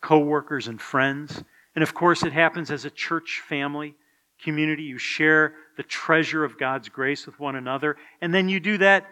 coworkers 0.00 0.68
and 0.68 0.80
friends. 0.80 1.44
And 1.74 1.82
of 1.82 1.92
course, 1.92 2.22
it 2.22 2.32
happens 2.32 2.70
as 2.70 2.86
a 2.86 2.90
church 2.90 3.42
family, 3.46 3.94
community. 4.42 4.84
You 4.84 4.96
share 4.96 5.52
the 5.76 5.82
treasure 5.82 6.44
of 6.44 6.58
God's 6.58 6.88
grace 6.88 7.26
with 7.26 7.38
one 7.38 7.56
another. 7.56 7.98
And 8.22 8.32
then 8.32 8.48
you 8.48 8.58
do 8.58 8.78
that 8.78 9.06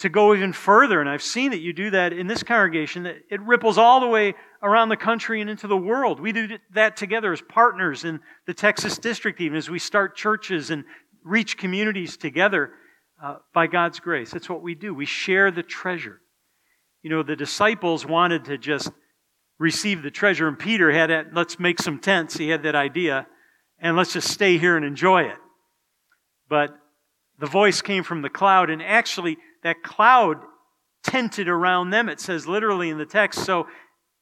to 0.00 0.08
go 0.08 0.34
even 0.34 0.52
further. 0.52 1.00
And 1.00 1.08
I've 1.08 1.22
seen 1.22 1.50
that 1.50 1.60
you 1.60 1.72
do 1.72 1.90
that 1.90 2.12
in 2.12 2.26
this 2.26 2.42
congregation, 2.42 3.04
that 3.04 3.18
it 3.30 3.40
ripples 3.42 3.78
all 3.78 4.00
the 4.00 4.06
way 4.06 4.34
around 4.62 4.88
the 4.88 4.96
country 4.96 5.40
and 5.40 5.48
into 5.48 5.66
the 5.66 5.76
world. 5.76 6.20
We 6.20 6.32
do 6.32 6.58
that 6.72 6.96
together 6.96 7.32
as 7.32 7.42
partners 7.42 8.04
in 8.04 8.20
the 8.46 8.54
Texas 8.54 8.98
district, 8.98 9.40
even 9.40 9.56
as 9.56 9.70
we 9.70 9.78
start 9.78 10.16
churches 10.16 10.70
and 10.70 10.84
reach 11.22 11.58
communities 11.58 12.16
together 12.16 12.72
uh, 13.22 13.36
by 13.52 13.66
God's 13.66 14.00
grace. 14.00 14.30
That's 14.30 14.48
what 14.48 14.62
we 14.62 14.74
do. 14.74 14.94
We 14.94 15.06
share 15.06 15.50
the 15.50 15.62
treasure. 15.62 16.20
You 17.02 17.10
know, 17.10 17.22
the 17.22 17.36
disciples 17.36 18.06
wanted 18.06 18.46
to 18.46 18.56
just 18.56 18.90
receive 19.58 20.02
the 20.02 20.10
treasure. 20.10 20.48
And 20.48 20.58
Peter 20.58 20.90
had 20.90 21.10
that, 21.10 21.34
let's 21.34 21.58
make 21.58 21.80
some 21.80 21.98
tents. 21.98 22.38
He 22.38 22.48
had 22.48 22.62
that 22.62 22.74
idea, 22.74 23.26
and 23.78 23.98
let's 23.98 24.14
just 24.14 24.28
stay 24.28 24.56
here 24.56 24.76
and 24.76 24.84
enjoy 24.84 25.24
it. 25.24 25.36
But 26.48 26.70
the 27.38 27.46
voice 27.46 27.82
came 27.82 28.02
from 28.02 28.22
the 28.22 28.30
cloud, 28.30 28.70
and 28.70 28.82
actually, 28.82 29.36
that 29.62 29.82
cloud 29.82 30.38
tented 31.02 31.48
around 31.48 31.90
them, 31.90 32.08
it 32.08 32.20
says 32.20 32.46
literally 32.46 32.90
in 32.90 32.98
the 32.98 33.06
text. 33.06 33.44
So 33.44 33.66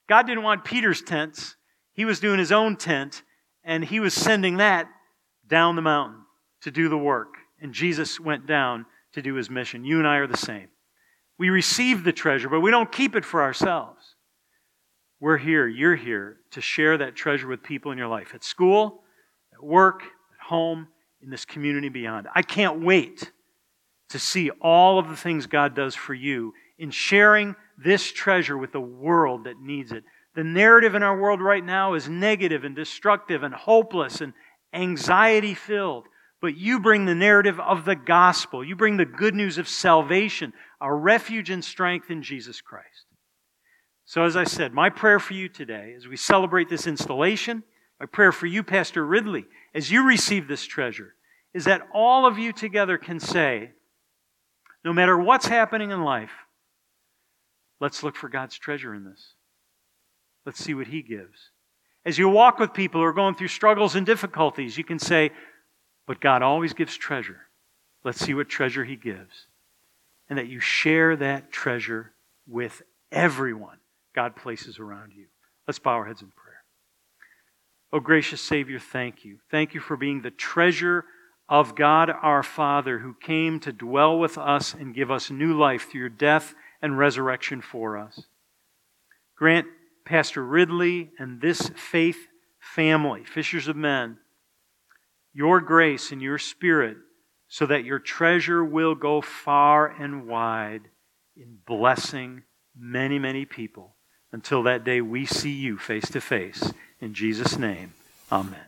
God 0.09 0.26
didn't 0.26 0.45
want 0.45 0.64
Peter's 0.64 1.02
tents, 1.02 1.57
he 1.92 2.04
was 2.04 2.21
doing 2.21 2.38
his 2.38 2.52
own 2.52 2.76
tent, 2.76 3.23
and 3.64 3.85
he 3.85 4.00
was 4.00 4.14
sending 4.14 4.59
that 4.59 4.88
down 5.49 5.76
the 5.76 5.83
mountain 5.83 6.21
to 6.62 6.71
do 6.71 6.88
the 6.88 6.99
work. 6.99 7.35
And 7.61 7.73
Jesus 7.73 8.21
went 8.21 8.47
down 8.47 8.87
to 9.14 9.23
do 9.23 9.35
his 9.35 9.50
mission. 9.50 9.85
You 9.85 9.99
and 9.99 10.07
I 10.07 10.16
are 10.16 10.26
the 10.26 10.37
same. 10.37 10.68
We 11.38 11.50
receive 11.50 12.04
the 12.04 12.12
treasure, 12.12 12.49
but 12.49 12.61
we 12.61 12.71
don't 12.71 12.90
keep 12.90 13.16
it 13.16 13.25
for 13.25 13.42
ourselves. 13.42 14.14
We're 15.21 15.38
here, 15.38 15.66
you're 15.66 15.97
here 15.97 16.37
to 16.52 16.61
share 16.61 16.99
that 16.99 17.16
treasure 17.16 17.49
with 17.49 17.62
people 17.62 17.90
in 17.90 17.99
your 17.99 18.07
life 18.07 18.33
at 18.35 18.45
school, 18.45 19.02
at 19.52 19.62
work, 19.62 20.02
at 20.02 20.47
home, 20.47 20.88
in 21.21 21.30
this 21.30 21.45
community 21.45 21.88
beyond. 21.88 22.28
I 22.35 22.42
can't 22.42 22.83
wait 22.83 23.33
to 24.10 24.18
see 24.18 24.50
all 24.60 24.98
of 24.98 25.08
the 25.08 25.16
things 25.16 25.46
God 25.46 25.74
does 25.74 25.94
for 25.94 26.14
you 26.14 26.54
in 26.78 26.90
sharing 26.90 27.54
this 27.76 28.10
treasure 28.10 28.56
with 28.56 28.72
the 28.72 28.80
world 28.80 29.44
that 29.44 29.60
needs 29.60 29.92
it. 29.92 30.04
The 30.34 30.44
narrative 30.44 30.94
in 30.94 31.02
our 31.02 31.18
world 31.18 31.40
right 31.40 31.64
now 31.64 31.94
is 31.94 32.08
negative 32.08 32.64
and 32.64 32.74
destructive 32.74 33.42
and 33.42 33.54
hopeless 33.54 34.20
and 34.20 34.32
anxiety 34.72 35.54
filled, 35.54 36.06
but 36.40 36.56
you 36.56 36.80
bring 36.80 37.04
the 37.04 37.14
narrative 37.14 37.58
of 37.58 37.84
the 37.84 37.96
gospel. 37.96 38.64
You 38.64 38.76
bring 38.76 38.96
the 38.96 39.04
good 39.04 39.34
news 39.34 39.58
of 39.58 39.68
salvation, 39.68 40.52
our 40.80 40.96
refuge 40.96 41.50
and 41.50 41.64
strength 41.64 42.10
in 42.10 42.22
Jesus 42.22 42.60
Christ. 42.60 43.06
So, 44.04 44.24
as 44.24 44.36
I 44.36 44.44
said, 44.44 44.72
my 44.72 44.88
prayer 44.88 45.18
for 45.18 45.34
you 45.34 45.48
today, 45.48 45.94
as 45.96 46.06
we 46.06 46.16
celebrate 46.16 46.68
this 46.68 46.86
installation, 46.86 47.62
my 48.00 48.06
prayer 48.06 48.32
for 48.32 48.46
you, 48.46 48.62
Pastor 48.62 49.04
Ridley, 49.04 49.44
as 49.74 49.90
you 49.90 50.06
receive 50.06 50.46
this 50.46 50.64
treasure, 50.64 51.14
is 51.52 51.64
that 51.64 51.86
all 51.92 52.24
of 52.26 52.38
you 52.38 52.52
together 52.52 52.96
can 52.96 53.18
say, 53.20 53.72
no 54.85 54.92
matter 54.92 55.18
what's 55.18 55.47
happening 55.47 55.90
in 55.90 56.02
life, 56.02 56.32
let's 57.80 58.02
look 58.02 58.16
for 58.16 58.28
God's 58.28 58.56
treasure 58.56 58.94
in 58.94 59.04
this. 59.04 59.35
Let's 60.47 60.62
see 60.62 60.75
what 60.75 60.87
He 60.87 61.02
gives. 61.02 61.50
As 62.04 62.18
you 62.18 62.28
walk 62.28 62.58
with 62.58 62.73
people 62.73 63.00
who 63.00 63.06
are 63.06 63.12
going 63.12 63.35
through 63.35 63.49
struggles 63.49 63.94
and 63.94 64.06
difficulties, 64.06 64.78
you 64.78 64.85
can 64.85 64.99
say, 64.99 65.30
but 66.06 66.20
God 66.20 66.42
always 66.42 66.73
gives 66.73 66.97
treasure. 66.97 67.42
Let's 68.04 68.20
see 68.20 68.35
what 68.35 68.49
treasure 68.49 68.85
He 68.85 68.97
gives. 68.97 69.47
And 70.30 70.38
that 70.38 70.49
you 70.49 70.61
share 70.61 71.16
that 71.16 71.52
treasure 71.52 72.12
with 72.47 72.82
everyone 73.11 73.78
God 74.14 74.37
places 74.37 74.78
around 74.78 75.12
you. 75.14 75.26
Let's 75.66 75.78
bow 75.78 75.92
our 75.92 76.06
heads 76.06 76.23
in 76.23 76.28
prayer. 76.28 76.62
Oh, 77.92 78.00
gracious 78.00 78.40
Savior, 78.40 78.78
thank 78.78 79.25
you. 79.25 79.38
Thank 79.50 79.75
you 79.75 79.80
for 79.80 79.97
being 79.97 80.23
the 80.23 80.30
treasure 80.30 81.04
of 81.49 81.75
God 81.75 82.11
our 82.11 82.43
Father 82.43 82.99
who 82.99 83.14
came 83.14 83.59
to 83.61 83.73
dwell 83.73 84.19
with 84.19 84.37
us 84.37 84.75
and 84.75 84.95
give 84.95 85.11
us 85.11 85.31
new 85.31 85.57
life 85.57 85.90
through 85.90 86.00
your 86.00 86.09
death 86.09 86.55
and 86.83 86.99
resurrection 86.99 87.61
for 87.61 87.97
us. 87.97 88.23
Grant 89.37 89.67
Pastor 90.05 90.45
Ridley 90.45 91.11
and 91.19 91.40
this 91.40 91.71
faith 91.76 92.26
family, 92.59 93.25
Fishers 93.25 93.69
of 93.69 93.76
Men, 93.76 94.19
your 95.33 95.61
grace 95.61 96.12
and 96.12 96.21
your 96.21 96.38
spirit 96.38 96.97
so 97.49 97.64
that 97.67 97.85
your 97.85 97.99
treasure 97.99 98.64
will 98.64 98.95
go 98.95 99.21
far 99.21 99.87
and 99.87 100.26
wide 100.26 100.83
in 101.37 101.59
blessing 101.67 102.43
many, 102.76 103.19
many 103.19 103.45
people 103.45 103.97
until 104.33 104.62
that 104.64 104.85
day 104.85 105.00
we 105.00 105.25
see 105.25 105.52
you 105.52 105.78
face 105.78 106.11
to 106.11 106.21
face. 106.21 106.73
In 107.00 107.14
Jesus' 107.14 107.57
name, 107.57 107.95
amen. 108.31 108.67